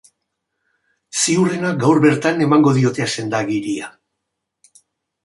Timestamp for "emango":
2.45-2.73